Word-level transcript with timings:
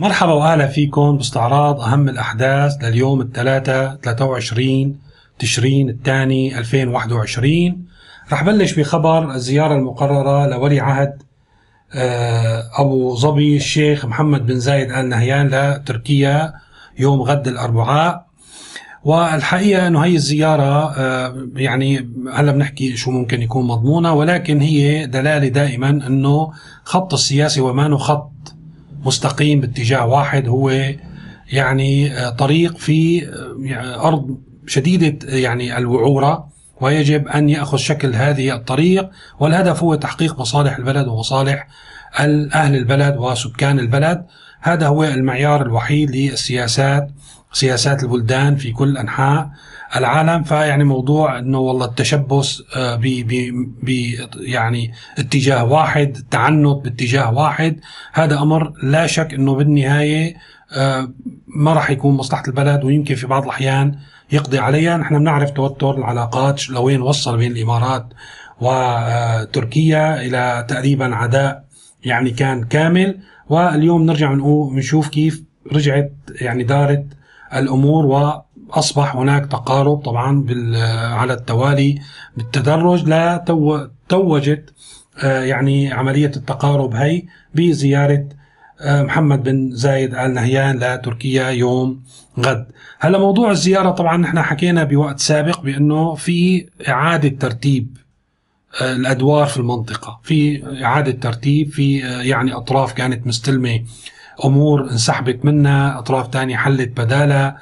مرحبا 0.00 0.32
وأهلا 0.32 0.66
فيكم 0.66 1.16
باستعراض 1.16 1.80
أهم 1.80 2.08
الأحداث 2.08 2.84
لليوم 2.84 3.20
الثلاثاء 3.20 3.98
23 4.02 4.98
تشرين 5.38 5.88
الثاني 5.88 6.58
2021 6.58 7.84
رح 8.32 8.44
بلش 8.44 8.72
بخبر 8.72 9.34
الزيارة 9.34 9.74
المقررة 9.74 10.46
لولي 10.46 10.80
عهد 10.80 11.22
آه، 11.94 12.62
أبو 12.78 13.14
ظبي 13.16 13.56
الشيخ 13.56 14.04
محمد 14.06 14.46
بن 14.46 14.58
زايد 14.58 14.90
ال 14.92 15.08
نهيان 15.08 15.46
لتركيا 15.46 16.52
يوم 16.98 17.22
غد 17.22 17.48
الأربعاء. 17.48 18.26
والحقيقة 19.04 19.86
إنه 19.86 20.00
هي 20.00 20.14
الزيارة 20.14 20.92
آه، 20.96 21.48
يعني 21.56 22.10
هلا 22.32 22.52
بنحكي 22.52 22.96
شو 22.96 23.10
ممكن 23.10 23.42
يكون 23.42 23.66
مضمونة 23.66 24.12
ولكن 24.12 24.60
هي 24.60 25.06
دلالة 25.06 25.48
دائما 25.48 25.88
إنه 25.88 26.52
خط 26.84 27.14
السياسي 27.14 27.60
وما 27.60 27.98
خط 27.98 28.57
مستقيم 29.08 29.60
باتجاه 29.60 30.06
واحد 30.06 30.48
هو 30.48 30.70
يعني 31.52 32.12
آه، 32.12 32.30
طريق 32.30 32.76
في 32.76 33.18
يعني 33.60 33.94
أرض 33.94 34.38
شديدة 34.66 35.36
يعني 35.36 35.78
الوعورة 35.78 36.48
ويجب 36.80 37.28
أن 37.28 37.48
يأخذ 37.48 37.76
شكل 37.76 38.14
هذه 38.14 38.54
الطريق 38.54 39.10
والهدف 39.40 39.82
هو 39.82 39.94
تحقيق 39.94 40.40
مصالح 40.40 40.76
البلد 40.76 41.06
ومصالح 41.08 41.68
أهل 42.54 42.76
البلد 42.76 43.16
وسكان 43.16 43.78
البلد. 43.78 44.26
هذا 44.60 44.86
هو 44.86 45.04
المعيار 45.04 45.62
الوحيد 45.62 46.10
للسياسات 46.10 47.10
سياسات 47.52 48.02
البلدان 48.02 48.56
في 48.56 48.72
كل 48.72 48.96
أنحاء. 48.98 49.50
العالم 49.96 50.42
فيعني 50.42 50.84
موضوع 50.84 51.38
إنه 51.38 51.58
والله 51.58 51.86
التشبث 51.86 52.60
آه، 52.76 52.96
ب 53.82 53.90
يعني 54.40 54.92
اتجاه 55.18 55.64
واحد 55.64 56.16
التعنت 56.16 56.84
باتجاه 56.84 57.32
واحد. 57.32 57.80
هذا 58.12 58.38
أمر 58.38 58.72
لا 58.82 59.06
شك 59.06 59.34
إنه 59.34 59.54
بالنهاية 59.54 60.36
آه، 60.72 61.08
ما 61.46 61.72
راح 61.72 61.90
يكون 61.90 62.14
مصلحة 62.14 62.42
البلد 62.48 62.84
ويمكن 62.84 63.14
في 63.14 63.26
بعض 63.26 63.44
الأحيان 63.44 63.98
يقضي 64.32 64.58
عليها. 64.58 64.96
نحن 64.96 65.18
بنعرف 65.18 65.50
توتر 65.50 65.98
العلاقات 65.98 66.70
لوين 66.70 67.02
وصل 67.02 67.36
بين 67.36 67.52
الإمارات 67.52 68.06
وتركيا 68.60 70.20
إلى 70.20 70.66
تقريبا 70.68 71.14
عداء 71.14 71.64
يعني 72.04 72.30
كان 72.30 72.64
كامل. 72.64 73.18
واليوم 73.48 74.02
نرجع 74.02 74.32
نشوف 74.72 75.08
كيف 75.08 75.42
رجعت 75.72 76.12
يعني 76.40 76.62
دارت 76.62 77.06
الأمور 77.54 78.06
واصبح 78.68 79.16
هناك 79.16 79.46
تقارب 79.46 79.96
طبعا 79.96 80.46
على 81.14 81.32
التوالي 81.32 82.00
بالتدرج. 82.36 83.08
لا 83.08 83.44
توجت 84.08 84.72
آه، 85.24 85.42
يعني 85.42 85.92
عملية 85.92 86.32
التقارب 86.36 86.94
هي 86.94 87.22
بزيارة 87.54 88.24
آه، 88.80 89.02
محمد 89.02 89.42
بن 89.42 89.70
زايد 89.70 90.14
آل 90.14 90.34
نهيان 90.34 90.78
لتركيا 90.78 91.48
يوم 91.48 92.02
غد. 92.40 92.66
هلا 92.98 93.18
موضوع 93.18 93.50
الزيارة 93.50 93.90
طبعا 93.90 94.16
نحن 94.16 94.42
حكينا 94.42 94.84
بوقت 94.84 95.20
سابق 95.20 95.60
بأنه 95.60 96.14
في 96.14 96.66
إعادة 96.88 97.28
ترتيب 97.28 97.96
آه، 98.82 98.92
الأدوار 98.92 99.46
في 99.46 99.56
المنطقة. 99.56 100.20
في 100.22 100.62
إعادة 100.84 101.12
ترتيب 101.12 101.70
في 101.70 101.98
يعني 102.28 102.52
أطراف 102.52 102.92
كانت 102.92 103.26
مستلمة 103.26 103.80
أمور 104.44 104.90
انسحبت 104.90 105.44
منها 105.44 105.98
أطراف 105.98 106.28
تانية 106.28 106.56
حلت 106.56 107.00
بدالها. 107.00 107.58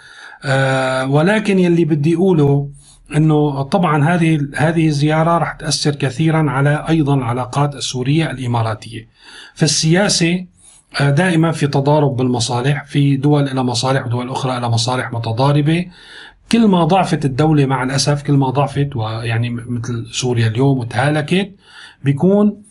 آه 0.47 1.07
ولكن 1.11 1.59
يلي 1.59 1.85
بدي 1.85 2.15
أقوله 2.15 2.69
إنه 3.17 3.63
طبعا 3.63 4.05
هذه 4.05 4.49
هذه 4.57 4.87
الزيارة 4.87 5.39
رح 5.39 5.53
تأثر 5.53 5.95
كثيرا 5.95 6.51
على 6.51 6.85
أيضا 6.89 7.15
العلاقات 7.15 7.75
السورية 7.75 8.31
الإماراتية. 8.31 9.09
في 9.55 9.63
السياسة 9.63 10.45
آه، 11.01 11.11
دائما 11.11 11.53
في 11.53 11.67
تضارب 11.67 12.17
بالمصالح، 12.17 12.85
في 12.85 13.17
دول 13.17 13.45
لها 13.45 13.63
مصالح 13.63 14.07
ودول 14.07 14.31
أخرى 14.31 14.61
لها 14.61 14.69
مصالح 14.69 15.13
متضاربة. 15.13 15.87
كل 16.53 16.67
ما 16.67 16.85
ضعفت 16.85 17.25
الدولة 17.25 17.67
مع 17.67 17.83
الأسف 17.83 18.23
كل 18.23 18.33
ما 18.33 18.51
ضعفت 18.51 18.97
ويعني 18.97 19.51
مثل 19.51 20.07
سوريا 20.13 20.47
اليوم 20.47 20.79
وتهالكت 20.79 21.51
بيكون 22.05 22.63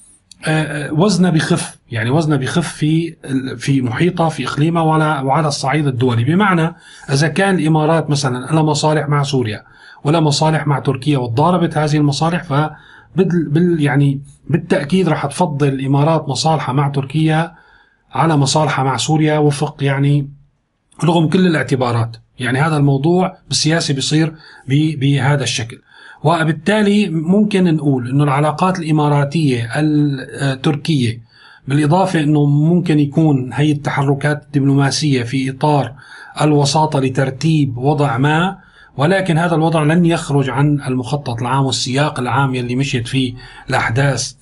آه، 0.47 0.94
وزنها 0.94 1.31
بخف. 1.31 1.78
يعني 1.91 2.09
وزنها 2.09 2.38
بخف 2.38 2.68
في 2.68 3.16
في 3.57 3.81
محيطها 3.81 4.29
في 4.29 4.47
اقليمها 4.47 4.84
وعلى 4.84 5.22
وعلى 5.28 5.47
الصعيد 5.47 5.88
الدولي. 5.88 6.23
بمعنى 6.23 6.75
إذا 7.09 7.28
كان 7.28 7.56
الإمارات 7.56 8.09
مثلا 8.09 8.53
لها 8.53 8.63
مصالح 8.63 9.07
مع 9.07 9.23
سوريا 9.23 9.63
ولا 10.03 10.19
مصالح 10.19 10.68
مع 10.68 10.79
تركيا 10.79 11.18
وتضاربت 11.18 11.78
هذه 11.78 11.97
المصالح 11.97 12.44
ف 12.44 12.53
بال 13.16 13.81
يعني 13.81 14.22
بالتأكيد 14.50 15.09
راح 15.09 15.25
تفضل 15.25 15.68
الإمارات 15.68 16.29
مصالحها 16.29 16.73
مع 16.73 16.90
تركيا 16.90 17.56
على 18.12 18.38
مصالحها 18.38 18.85
مع 18.85 18.97
سوريا 18.97 19.38
وفق 19.38 19.84
يعني 19.84 20.29
رغم 21.03 21.29
كل 21.29 21.47
الاعتبارات. 21.47 22.17
يعني 22.40 22.59
هذا 22.59 22.78
الموضوع 22.78 23.38
بالسياسة 23.47 23.94
بيصير 23.94 24.35
بهذا 24.67 25.44
الشكل. 25.44 25.81
وبالتالي 26.23 27.09
ممكن 27.09 27.75
نقول 27.75 28.09
إنه 28.09 28.23
العلاقات 28.23 28.79
الإماراتية 28.79 29.71
التركية 29.75 31.21
بالإضافة 31.67 32.19
إنه 32.19 32.45
ممكن 32.45 32.99
يكون 32.99 33.53
هي 33.53 33.71
التحركات 33.71 34.43
الدبلوماسية 34.45 35.23
في 35.23 35.49
إطار 35.49 35.93
الوساطة 36.41 36.99
لترتيب 36.99 37.77
وضع 37.77 38.17
ما 38.17 38.57
ولكن 38.97 39.37
هذا 39.37 39.55
الوضع 39.55 39.83
لن 39.83 40.05
يخرج 40.05 40.49
عن 40.49 40.81
المخطط 40.87 41.41
العام 41.41 41.65
والسياق 41.65 42.19
العام 42.19 42.55
يلي 42.55 42.75
مشيت 42.75 43.07
فيه 43.07 43.33
الأحداث 43.69 44.33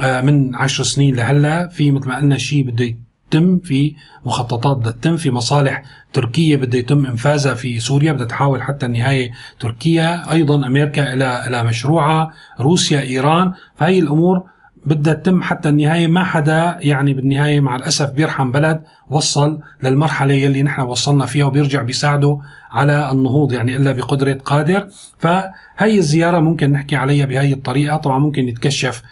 آه، 0.00 0.20
من 0.20 0.54
عشر 0.54 0.84
سنين 0.84 1.16
لهلأ 1.16 1.68
في 1.68 1.90
مثل 1.90 2.08
ما 2.08 2.16
قلنا 2.16 2.38
شيء 2.38 2.64
بده 2.64 2.96
يتم 3.32 3.58
في 3.58 3.94
مخططات 4.26 4.76
بدها 4.76 4.92
تتم 4.92 5.16
في 5.16 5.30
مصالح 5.30 5.82
تركيا 6.12 6.56
بده 6.56 6.78
يتم 6.78 7.06
إنفاذها 7.06 7.54
في 7.54 7.80
سوريا 7.80 8.12
بدها 8.12 8.26
تحاول 8.26 8.62
حتى 8.62 8.86
النهايه 8.86 9.30
تركيا. 9.60 10.32
أيضا 10.32 10.66
أمريكا 10.66 11.12
إلى 11.12 11.46
إلى 11.46 11.64
مشروعها 11.64 12.32
روسيا 12.60 13.00
إيران. 13.00 13.52
فهي 13.76 13.98
الأمور 13.98 14.42
بدها 14.86 15.14
تتم 15.14 15.42
حتى 15.42 15.68
النهاية. 15.68 16.06
ما 16.06 16.24
حدا 16.24 16.76
يعني 16.80 17.14
بالنهاية 17.14 17.60
مع 17.60 17.76
الأسف 17.76 18.10
بيرحم 18.10 18.52
بلد 18.52 18.82
وصل 19.10 19.60
للمرحلة 19.82 20.34
يلي 20.34 20.62
نحن 20.62 20.82
وصلنا 20.82 21.26
فيها 21.26 21.44
وبيرجع 21.44 21.82
بيساعده 21.82 22.38
على 22.70 23.10
النهوض 23.12 23.52
يعني 23.52 23.76
إلا 23.76 23.92
بقدرة 23.92 24.38
قادر. 24.44 24.88
فهي 25.18 25.98
الزيارة 25.98 26.38
ممكن 26.38 26.72
نحكي 26.72 26.96
عليها 26.96 27.26
بهي 27.26 27.52
الطريقة. 27.52 27.96
طبعا 27.96 28.18
ممكن 28.18 28.48
يتكشف 28.48 29.02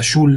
شو 0.00 0.28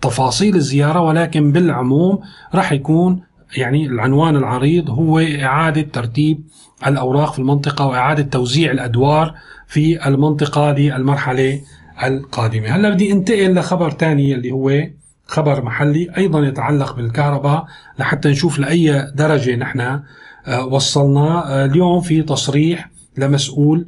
تفاصيل 0.00 0.56
الزيارة 0.56 1.00
ولكن 1.00 1.52
بالعموم 1.52 2.18
راح 2.54 2.72
يكون 2.72 3.20
يعني 3.56 3.86
العنوان 3.86 4.36
العريض 4.36 4.90
هو 4.90 5.18
إعادة 5.18 5.82
ترتيب 5.82 6.44
الأوراق 6.86 7.32
في 7.32 7.38
المنطقة 7.38 7.86
وإعادة 7.86 8.22
توزيع 8.22 8.72
الأدوار 8.72 9.34
في 9.66 10.08
المنطقة 10.08 10.72
للمرحلة 10.72 11.60
القادمة. 12.04 12.68
هلا 12.68 12.90
بدي 12.90 13.12
انتقل 13.12 13.54
لخبر 13.54 13.90
ثاني 13.90 14.34
اللي 14.34 14.50
هو 14.50 14.86
خبر 15.26 15.64
محلي 15.64 16.10
أيضا 16.16 16.40
يتعلق 16.46 16.96
بالكهرباء 16.96 17.66
لحتى 17.98 18.28
نشوف 18.28 18.58
لأي 18.58 19.12
درجة 19.14 19.56
نحن 19.56 19.80
آه، 19.80 20.66
وصلنا. 20.66 21.52
آه، 21.52 21.64
اليوم 21.64 22.00
في 22.00 22.22
تصريح 22.22 22.90
لمسؤول 23.18 23.86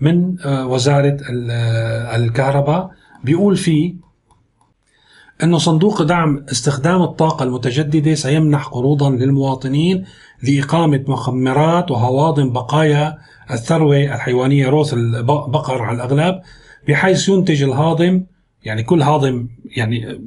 من 0.00 0.36
وزارة 0.46 1.16
الكهرباء 2.16 2.90
بيقول 3.24 3.56
فيه 3.56 3.94
أن 5.42 5.58
صندوق 5.58 6.02
دعم 6.02 6.44
استخدام 6.50 7.02
الطاقة 7.02 7.42
المتجددة 7.42 8.14
سيمنح 8.14 8.66
قروضا 8.66 9.10
للمواطنين 9.10 10.04
لإقامة 10.42 11.04
مخمرات 11.08 11.90
وهواضم 11.90 12.52
بقايا 12.52 13.18
الثروة 13.50 13.96
الحيوانية 13.96 14.68
روث 14.68 14.94
البقر 14.94 15.82
على 15.82 15.96
الأغلب 15.96 16.40
بحيث 16.88 17.28
ينتج 17.28 17.62
الهاضم 17.62 18.22
يعني 18.64 18.82
كل 18.82 19.02
هاضم 19.02 19.48
يعني 19.76 20.20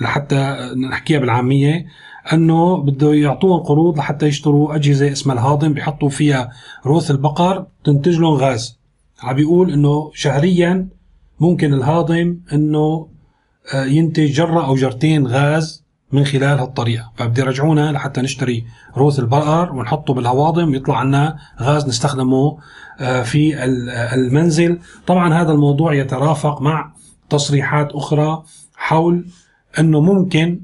لحتى 0.00 0.56
نحكيها 0.90 1.18
بالعامية 1.18 1.86
أنه 2.32 2.76
بده 2.76 3.14
يعطوهم 3.14 3.60
قروض 3.60 3.98
لحتى 3.98 4.26
يشتروا 4.26 4.74
أجهزة 4.74 5.12
اسمها 5.12 5.34
الهاضم 5.34 5.72
بيحطوا 5.72 6.08
فيها 6.08 6.50
روث 6.86 7.10
البقر 7.10 7.66
تنتج 7.84 8.18
لهم 8.18 8.34
غاز. 8.34 8.78
عم 9.22 9.36
بيقول 9.36 9.72
إنه 9.72 10.10
شهريا 10.14 10.88
ممكن 11.40 11.74
الهاضم 11.74 12.36
آه، 12.52 13.08
ينتج 13.74 14.32
جرة 14.32 14.66
أو 14.66 14.74
جرتين 14.74 15.26
غاز 15.26 15.84
من 16.12 16.24
خلال 16.24 16.58
هالطريقة. 16.58 17.12
فبدي 17.16 17.40
يرجعونا 17.40 17.92
لحتى 17.92 18.20
نشتري 18.20 18.64
روث 18.96 19.18
البقر 19.18 19.72
ونحطه 19.72 20.14
بالهواضم 20.14 20.70
ويطلع 20.70 20.98
عنا 20.98 21.38
غاز 21.60 21.88
نستخدمه 21.88 22.58
آه، 23.00 23.22
في 23.22 23.64
المنزل. 24.14 24.78
طبعا 25.06 25.34
هذا 25.34 25.52
الموضوع 25.52 25.94
يترافق 25.94 26.62
مع 26.62 26.92
تصريحات 27.30 27.92
أخرى 27.92 28.42
حول 28.76 29.26
أنه 29.78 30.00
ممكن 30.00 30.60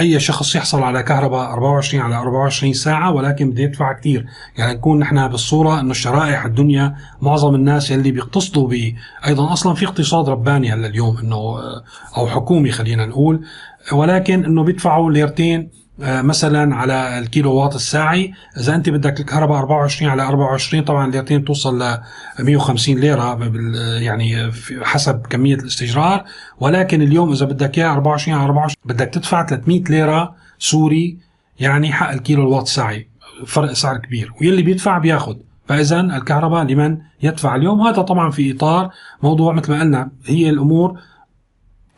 أي 0.00 0.20
شخص 0.20 0.56
يحصل 0.56 0.82
على 0.82 1.02
كهرباء 1.02 1.50
24 1.50 2.02
على 2.02 2.16
24 2.16 2.72
ساعة 2.72 3.12
ولكن 3.12 3.50
بده 3.50 3.62
يدفع 3.62 3.92
كثير 3.92 4.26
يعني 4.58 4.74
نكون 4.74 4.98
نحن 4.98 5.28
بالصورة 5.28 5.80
إنه 5.80 5.90
الشرائح 5.90 6.44
الدنيا 6.44 6.96
معظم 7.20 7.54
الناس 7.54 7.92
اللي 7.92 8.10
بيقتصدوا 8.10 8.68
ب 8.68 8.94
أيضا 9.26 9.52
أصلا 9.52 9.74
في 9.74 9.86
اقتصاد 9.86 10.28
رباني 10.28 10.72
هلأ 10.72 10.86
اليوم 10.86 11.18
إنه 11.18 11.58
أو 12.16 12.26
حكومي 12.26 12.70
خلينا 12.70 13.06
نقول 13.06 13.44
ولكن 13.92 14.44
إنه 14.44 14.64
بيدفعوا 14.64 15.10
ليرتين 15.10 15.60
آه، 15.60 15.85
مثلا 15.98 16.76
على 16.76 17.18
الكيلو 17.18 17.54
واط 17.54 17.74
الساعي. 17.74 18.32
إذا 18.60 18.74
أنت 18.74 18.88
بدك 18.88 19.20
الكهرباء 19.20 19.58
24 19.58 20.10
على 20.10 20.22
24 20.22 20.84
طبعا 20.84 21.06
الليرتين 21.06 21.44
توصل 21.44 21.82
ل 21.82 21.98
150 22.40 22.94
ليرة 22.94 23.38
يعني 23.98 24.52
حسب 24.82 25.26
كمية 25.26 25.54
الاستجرار. 25.54 26.24
ولكن 26.60 27.02
اليوم 27.02 27.32
إذا 27.32 27.46
بدك 27.46 27.78
اياه 27.78 27.92
24 27.92 28.38
على 28.38 28.44
24 28.44 28.76
بدك 28.84 29.06
تدفع 29.06 29.46
300 29.46 29.84
ليرة 29.90 30.34
سوري 30.58 31.18
يعني 31.60 31.92
حق 31.92 32.10
الكيلو 32.10 32.42
الواط 32.42 32.62
الساعي. 32.62 33.08
فرق 33.46 33.72
سعر 33.72 33.96
كبير. 33.96 34.32
واللي 34.40 34.62
بيدفع 34.62 34.98
بياخذ 34.98 35.36
فاذا 35.68 36.00
الكهرباء 36.00 36.64
لمن 36.64 36.98
يدفع 37.22 37.56
اليوم؟ 37.56 37.80
هذا 37.80 38.02
طبعا 38.02 38.30
في 38.30 38.52
إطار 38.52 38.90
موضوع 39.22 39.52
مثل 39.52 39.72
ما 39.72 39.80
قلنا. 39.80 40.10
هي 40.24 40.50
الأمور 40.50 40.98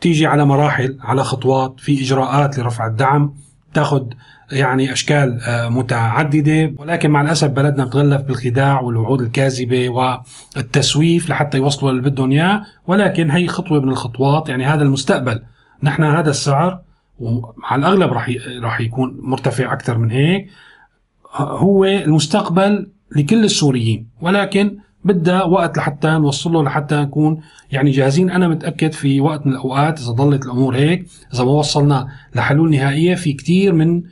تيجي 0.01 0.27
على 0.27 0.45
مراحل 0.45 0.97
على 1.01 1.23
خطوات 1.23 1.79
في 1.79 2.01
إجراءات 2.01 2.59
لرفع 2.59 2.87
الدعم. 2.87 3.33
تاخذ 3.73 4.03
يعني 4.51 4.93
أشكال 4.93 5.39
آه، 5.41 5.69
متعددة. 5.69 6.73
ولكن 6.77 7.11
مع 7.11 7.21
الأسف 7.21 7.47
بلدنا 7.47 7.85
بتغلف 7.85 8.21
بالخداع 8.21 8.81
والوعود 8.81 9.21
الكاذبة 9.21 9.89
والتسويف 9.89 11.29
لحتى 11.29 11.57
يوصلوا 11.57 11.91
اللي 11.91 12.01
بدهم 12.01 12.31
إياه. 12.31 12.65
ولكن 12.87 13.31
هي 13.31 13.47
خطوة 13.47 13.81
من 13.81 13.89
الخطوات. 13.89 14.49
يعني 14.49 14.65
هذا 14.65 14.83
المستقبل. 14.83 15.41
نحن 15.83 16.03
هذا 16.03 16.29
السعر 16.29 16.79
وعلى 17.19 17.79
الأغلب 17.79 18.13
راح 18.13 18.31
راح 18.61 18.81
يكون 18.81 19.19
مرتفع 19.21 19.73
أكثر 19.73 19.97
من 19.97 20.11
هيك 20.11 20.49
هو 21.35 21.85
المستقبل 21.85 22.91
لكل 23.15 23.43
السوريين. 23.43 24.07
ولكن 24.21 24.77
بدها 25.03 25.43
وقت 25.43 25.77
لحتى 25.77 26.09
نوصله 26.09 26.63
لحتى 26.63 26.95
نكون 26.95 27.41
يعني 27.71 27.91
جاهزين. 27.91 28.29
أنا 28.29 28.47
متأكد 28.47 28.91
في 28.91 29.21
وقت 29.21 29.45
من 29.45 29.51
الأوقات 29.51 29.99
إذا 29.99 30.11
ظلت 30.11 30.45
الأمور 30.45 30.75
هيك 30.75 31.07
إذا 31.33 31.43
ما 31.43 31.51
وصلنا 31.51 32.07
لحلول 32.35 32.71
نهائية 32.71 33.15
في 33.15 33.33
كثير 33.33 33.73
من 33.73 34.03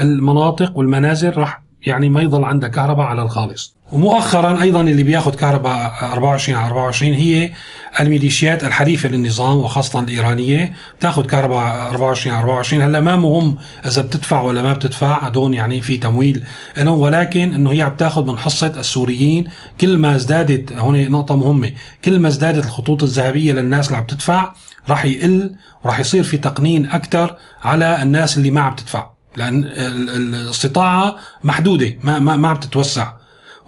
المناطق 0.00 0.78
والمنازل 0.78 1.36
راح 1.36 1.65
يعني 1.86 2.08
ما 2.08 2.22
يضل 2.22 2.44
عندها 2.44 2.68
كهرباء 2.68 3.06
على 3.06 3.22
الخالص. 3.22 3.76
ومؤخرا 3.92 4.62
أيضا 4.62 4.80
اللي 4.80 5.02
بياخذ 5.02 5.34
كهرباء 5.34 5.92
24 6.02 6.58
على 6.58 6.68
24 6.68 7.12
هي 7.12 7.50
الميليشيات 8.00 8.64
الحليفه 8.64 9.08
للنظام 9.08 9.56
وخاصة 9.56 10.00
الإيرانية. 10.00 10.72
بتاخذ 10.98 11.26
كهرباء 11.26 11.90
24 11.90 12.36
على 12.36 12.42
24 12.44 12.82
هلا 12.82 13.00
ما 13.00 13.16
مهم 13.16 13.56
إذا 13.86 14.02
بتدفع 14.02 14.40
ولا 14.40 14.62
ما 14.62 14.72
بتدفع 14.72 15.18
هدول 15.18 15.54
يعني 15.54 15.80
في 15.80 15.96
تمويل 15.96 16.44
لهم 16.78 16.98
ولكن 16.98 17.54
إنه 17.54 17.72
هي 17.72 17.82
عم 17.82 17.96
تاخذ 17.96 18.26
من 18.26 18.38
حصة 18.38 18.72
السوريين. 18.80 19.44
كل 19.80 19.98
ما 19.98 20.16
ازدادت 20.16 20.72
هون 20.72 21.10
نقطة 21.10 21.36
مهمة 21.36 21.72
كل 22.04 22.18
ما 22.18 22.28
ازدادت 22.28 22.64
الخطوط 22.64 23.02
الذهبية 23.02 23.52
للناس 23.52 23.86
اللي 23.86 23.98
عم 23.98 24.06
تدفع 24.06 24.52
راح 24.88 25.04
يقل 25.04 25.54
وراح 25.84 26.00
يصير 26.00 26.22
في 26.22 26.36
تقنين 26.36 26.86
أكثر 26.86 27.36
على 27.64 28.02
الناس 28.02 28.38
اللي 28.38 28.50
ما 28.50 28.60
عم 28.60 28.74
تدفع. 28.74 29.15
لأن 29.36 29.64
الاستطاعه 30.34 31.16
محدودة 31.44 31.98
ما 32.02 32.18
ما, 32.18 32.36
ما 32.36 32.48
عم 32.48 32.56
تتوسع. 32.56 33.12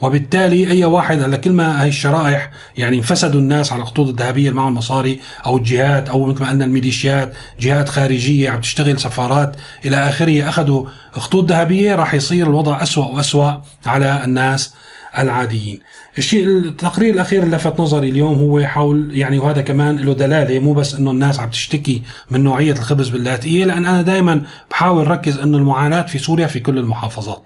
وبالتالي 0.00 0.70
أي 0.70 0.84
واحد 0.84 1.22
هلا 1.22 1.36
كل 1.36 1.52
ما 1.52 1.84
هي 1.84 1.88
الشرائح 1.88 2.50
يعني 2.76 2.96
انفسدوا 2.96 3.40
الناس 3.40 3.72
على 3.72 3.82
الخطوط 3.82 4.08
الذهبية 4.08 4.50
معهم 4.50 4.74
مصاري 4.74 5.20
أو 5.46 5.56
الجهات 5.56 6.08
أو 6.08 6.26
مثل 6.26 6.42
ما 6.42 6.50
قلنا 6.50 6.64
الميليشيات 6.64 7.32
جهات 7.60 7.88
خارجية 7.88 8.50
عم 8.50 8.60
تشتغل 8.60 9.00
سفارات 9.00 9.56
إلى 9.84 9.96
آخره 9.96 10.48
أخذوا 10.48 10.86
خطوط 11.12 11.50
ذهبية 11.50 11.94
راح 11.94 12.14
يصير 12.14 12.46
الوضع 12.46 12.82
أسوأ 12.82 13.04
وأسوأ 13.04 13.52
على 13.86 14.24
الناس 14.24 14.74
العاديين. 15.18 15.80
الشيء 16.18 16.46
التقرير 16.46 17.14
الأخير 17.14 17.42
اللي 17.42 17.56
لفت 17.56 17.80
نظري 17.80 18.08
اليوم 18.08 18.38
هو 18.38 18.66
حول 18.66 19.10
يعني 19.12 19.38
وهذا 19.38 19.62
كمان 19.62 19.96
له 19.96 20.12
دلالة 20.14 20.58
مو 20.58 20.72
بس 20.72 20.94
إنه 20.94 21.10
الناس 21.10 21.40
عم 21.40 21.50
تشتكي 21.50 22.02
من 22.30 22.44
نوعية 22.44 22.72
الخبز 22.72 23.08
باللاتئيه 23.08 23.64
لأن 23.64 23.86
أنا 23.86 24.02
دائما 24.02 24.42
بحاول 24.70 25.08
ركز 25.08 25.38
إنه 25.38 25.58
المعاناة 25.58 26.02
في 26.02 26.18
سوريا 26.18 26.46
في 26.46 26.60
كل 26.60 26.78
المحافظات. 26.78 27.42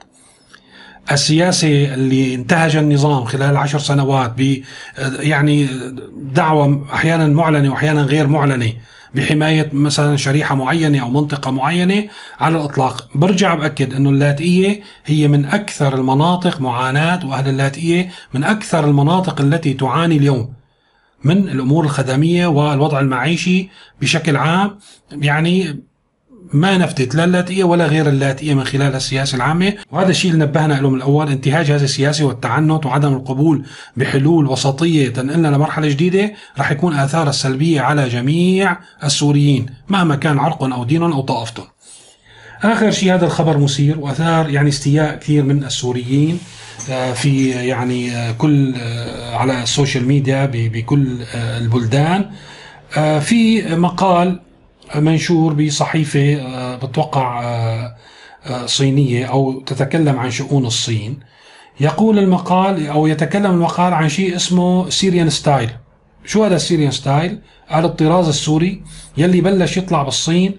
السياسي 1.12 1.94
اللي 1.94 2.34
انتهج 2.34 2.76
النظام 2.76 3.24
خلال 3.24 3.56
عشر 3.56 3.78
سنوات 3.78 4.32
ب 4.38 4.62
يعني 5.20 5.68
دعوة 6.16 6.86
أحيانا 6.92 7.26
معلنة 7.26 7.70
وأحيانا 7.70 8.02
غير 8.02 8.26
معلنة 8.26 8.72
بحماية 9.14 9.70
مثلا 9.72 10.16
شريحة 10.16 10.54
معينة 10.54 11.02
أو 11.02 11.10
منطقة 11.10 11.50
معينة 11.50 12.08
على 12.40 12.56
الإطلاق. 12.56 13.08
برجع 13.14 13.54
بأكد 13.54 13.94
أنه 13.94 14.10
اللاتئية 14.10 14.80
هي 15.04 15.28
من 15.28 15.44
أكثر 15.44 15.94
المناطق 15.94 16.60
معاناة 16.60 17.26
وأهل 17.26 17.48
اللاتئية 17.48 18.10
من 18.34 18.44
أكثر 18.44 18.84
المناطق 18.84 19.40
التي 19.40 19.74
تعاني 19.74 20.16
اليوم 20.16 20.52
من 21.24 21.48
الأمور 21.48 21.84
الخدمية 21.84 22.46
والوضع 22.46 23.00
المعيشي 23.00 23.68
بشكل 24.00 24.36
عام. 24.36 24.78
يعني 25.12 25.82
ما 26.52 26.78
نفتت 26.78 27.14
لا 27.14 27.24
اللاتئية 27.24 27.64
ولا 27.64 27.86
غير 27.86 28.08
اللاتئية 28.08 28.54
من 28.54 28.64
خلال 28.64 28.94
السياسة 28.94 29.36
العامة. 29.36 29.72
وهذا 29.92 30.10
الشيء 30.10 30.32
اللي 30.32 30.44
نبهنا 30.44 30.74
له 30.74 30.90
من 30.90 30.96
الأول 30.96 31.28
انتهاج 31.28 31.70
هذه 31.70 31.84
السياسة 31.84 32.24
والتعنت 32.24 32.86
وعدم 32.86 33.12
القبول 33.12 33.64
بحلول 33.96 34.46
وسطية 34.46 35.08
تنقلنا 35.08 35.48
لمرحلة 35.48 35.88
جديدة 35.88 36.32
رح 36.58 36.72
يكون 36.72 36.94
آثارها 36.94 37.30
السلبية 37.30 37.80
على 37.80 38.08
جميع 38.08 38.76
السوريين 39.04 39.66
مهما 39.88 40.16
كان 40.16 40.38
عرقهم 40.38 40.72
أو 40.72 40.84
دينهم 40.84 41.12
أو 41.12 41.20
طائفتهم 41.20 41.66
آخر 42.62 42.90
شيء 42.90 43.14
هذا 43.14 43.26
الخبر 43.26 43.58
مثير 43.58 43.98
وأثار 44.00 44.50
يعني 44.50 44.68
استياء 44.68 45.16
كثير 45.16 45.42
من 45.42 45.64
السوريين 45.64 46.38
آه، 46.90 47.12
في 47.12 47.50
يعني 47.50 48.16
آه، 48.16 48.32
كل 48.32 48.74
آه، 48.76 49.36
على 49.36 49.62
ال 49.62 49.68
social 49.68 50.04
media 50.04 50.46
بكل 50.52 51.16
البلدان. 51.34 52.30
في 53.20 53.62
مقال 53.76 54.40
منشور 54.94 55.54
بصحيفة 55.54 56.34
آه، 56.34 56.76
بتوقع 56.76 57.44
آه، 57.44 57.96
آه، 58.46 58.66
صينية 58.66 59.26
أو 59.26 59.60
تتكلم 59.60 60.18
عن 60.18 60.30
شؤون 60.30 60.66
الصين 60.66 61.20
يقول 61.80 62.18
المقال 62.18 62.86
أو 62.86 63.06
يتكلم 63.06 63.50
المقال 63.50 63.94
عن 63.94 64.08
شيء 64.08 64.36
اسمه 64.36 64.90
Syrian 64.90 65.30
style 65.30 65.70
شو 66.24 66.44
هذا 66.44 66.56
ال 66.56 66.61
Syrian 66.61 66.90
style؟ 66.90 67.38
على 67.70 67.86
الطراز 67.86 68.28
السوري 68.28 68.82
يلي 69.16 69.40
بلش 69.40 69.76
يطلع 69.76 70.02
بالصين 70.02 70.56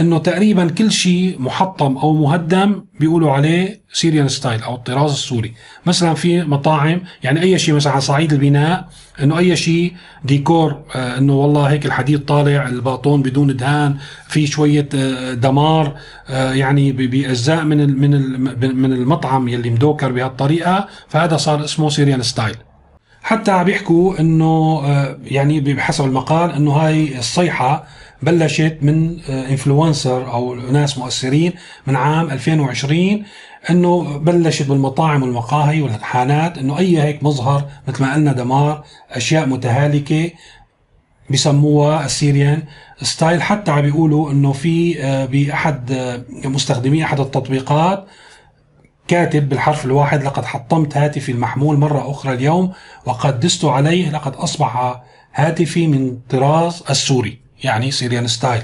إنه 0.00 0.18
تقريبا 0.18 0.68
كل 0.68 0.92
شيء 0.92 1.36
محطم 1.38 1.96
أو 1.96 2.12
مهدم 2.12 2.84
بيقولوا 3.00 3.32
عليه 3.32 3.80
Syrian 3.92 4.28
style 4.28 4.62
أو 4.62 4.74
الطراز 4.74 5.10
السوري. 5.10 5.54
مثلا 5.86 6.14
في 6.14 6.42
مطاعم 6.42 7.00
يعني 7.22 7.42
أي 7.42 7.58
شيء 7.58 7.74
مثلا 7.74 7.92
على 7.92 8.00
صعيد 8.00 8.32
البناء 8.32 8.88
إنه 9.22 9.38
أي 9.38 9.56
شيء 9.56 9.92
ديكور 10.24 10.82
آه 10.94 11.18
إنه 11.18 11.32
والله 11.32 11.62
هيك 11.66 11.86
الحديد 11.86 12.24
طالع 12.24 12.68
الباطون 12.68 13.22
بدون 13.22 13.56
دهان 13.56 13.96
في 14.28 14.46
شوية 14.46 14.88
آه 14.94 15.34
دمار 15.34 15.94
آه 16.28 16.52
يعني 16.52 16.92
باجزاء 16.92 17.64
من 17.64 17.98
من 18.00 18.10
من 18.76 18.92
المطعم 18.92 19.48
يلي 19.48 19.70
مدوكر 19.70 20.12
بهالطريقة 20.12 20.88
فهذا 21.08 21.36
صار 21.36 21.64
اسمه 21.64 21.88
Syrian 21.88 22.22
style 22.22 22.56
حتى 23.22 23.50
عم 23.50 23.64
بيحكوا 23.64 24.20
إنه 24.20 24.82
يعني 25.24 25.60
بحسب 25.60 26.04
المقال 26.04 26.50
إنه 26.50 26.72
هاي 26.72 27.18
الصيحة 27.18 27.84
بلشت 28.22 28.78
من 28.82 29.20
influencer 29.28 30.32
أو 30.32 30.54
ناس 30.54 30.98
مؤثرين 30.98 31.52
من 31.86 31.96
عام 31.96 32.30
2020 32.30 33.24
إنه 33.70 34.18
بلشت 34.18 34.68
بالمطاعم 34.68 35.22
والمقاهي 35.22 35.82
والحانات 35.82 36.58
إنه 36.58 36.78
أي 36.78 37.02
هيك 37.02 37.22
مظهر 37.22 37.68
مثل 37.88 38.02
ما 38.02 38.14
قلنا 38.14 38.32
دمار 38.32 38.84
أشياء 39.10 39.46
متهالكة 39.46 40.30
بسموها 41.30 42.04
ال 42.04 42.12
Syrian 42.12 42.62
style. 43.02 43.42
حتى 43.42 43.70
عم 43.70 43.80
بيقولوا 43.80 44.30
إنه 44.30 44.52
في 44.52 45.02
آه، 45.02 45.24
بأحد 45.24 45.92
آه، 45.92 46.24
مستخدمي 46.44 47.04
أحد 47.04 47.20
التطبيقات 47.20 48.06
كاتب 49.08 49.48
بالحرف 49.48 49.84
الواحد 49.84 50.24
لقد 50.24 50.44
حطمت 50.44 50.96
هاتفي 50.96 51.32
المحمول 51.32 51.76
مرة 51.76 52.10
أخرى 52.10 52.34
اليوم 52.34 52.72
وقد 53.06 53.40
دست 53.40 53.64
عليه 53.64 54.10
لقد 54.10 54.34
أصبح 54.34 55.00
هاتفي 55.34 55.86
من 55.86 56.18
طراز 56.28 56.82
السوري. 56.90 57.45
يعني 57.64 57.90
Syrian 57.90 58.26
style 58.26 58.62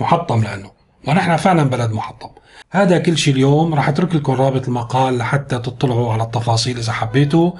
محطم 0.00 0.42
لأنه. 0.42 0.70
ونحن 1.08 1.36
فعلا 1.36 1.62
بلد 1.62 1.92
محطم. 1.92 2.28
هذا 2.70 2.98
كل 2.98 3.18
شيء 3.18 3.34
اليوم 3.34 3.74
راح 3.74 3.88
أترك 3.88 4.14
لكم 4.14 4.32
رابط 4.32 4.68
المقال 4.68 5.18
لحتى 5.18 5.58
تطلعوا 5.58 6.12
على 6.12 6.22
التفاصيل 6.22 6.78
إذا 6.78 6.92
حبيتوا. 6.92 7.50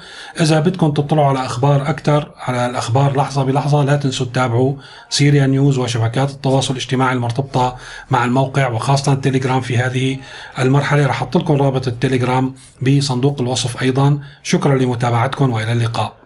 إذا 0.41 0.59
بدكم 0.59 0.91
تطلعوا 0.91 1.27
على 1.27 1.45
أخبار 1.45 1.89
أكثر 1.89 2.31
على 2.37 2.65
الأخبار 2.65 3.17
لحظة 3.17 3.43
بلحظة 3.43 3.83
لا 3.83 3.95
تنسوا 3.95 4.25
تتابعوا 4.25 4.73
سيريا 5.09 5.47
نيوز 5.47 5.77
وشبكات 5.77 6.29
التواصل 6.29 6.73
الاجتماعي 6.73 7.13
المرتبطة 7.13 7.75
مع 8.11 8.25
الموقع 8.25 8.67
وخاصة 8.67 9.13
التليجرام 9.13 9.61
في 9.61 9.77
هذه 9.77 10.17
المرحلة. 10.59 11.05
راح 11.05 11.15
أحط 11.15 11.37
لكم 11.37 11.53
رابط 11.53 11.87
التليجرام 11.87 12.55
بصندوق 12.81 13.41
الوصف 13.41 13.81
أيضا. 13.81 14.19
شكرا 14.43 14.75
لمتابعتكم 14.75 15.51
وإلى 15.51 15.71
اللقاء. 15.71 16.24